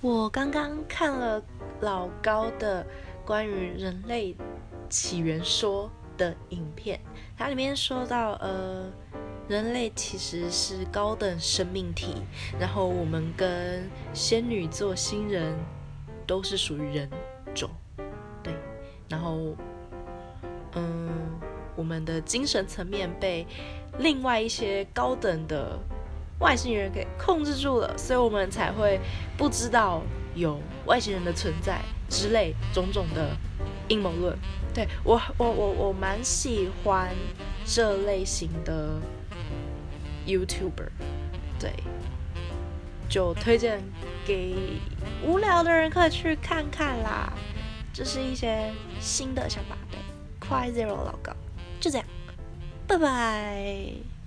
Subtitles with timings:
[0.00, 1.42] 我刚刚看了
[1.80, 2.86] 老高的
[3.26, 4.36] 关于人类
[4.88, 7.00] 起源说的影片，
[7.36, 8.88] 它里面说到，呃，
[9.48, 12.14] 人类其实是高等生命体，
[12.60, 15.52] 然后我们跟仙女座星人
[16.28, 17.10] 都是属于人
[17.52, 17.68] 种，
[18.40, 18.54] 对，
[19.08, 19.56] 然后，
[20.74, 21.10] 嗯，
[21.74, 23.44] 我们的精神层面被
[23.98, 25.76] 另外一些高等的。
[26.40, 29.00] 外星人给控制住了，所以我们才会
[29.36, 30.02] 不知道
[30.34, 33.36] 有外星人的存在之类种种的
[33.88, 34.36] 阴谋论。
[34.72, 37.08] 对我，我，我，我蛮喜欢
[37.64, 39.00] 这类型的
[40.26, 40.90] YouTuber，
[41.58, 41.72] 对，
[43.08, 43.82] 就推荐
[44.24, 44.54] 给
[45.26, 47.32] 无聊的人可以去看看啦。
[47.92, 49.98] 这是一些新的想法，对，
[50.38, 51.32] 快 Zero 老高，
[51.80, 52.06] 就这样，
[52.86, 54.17] 拜拜。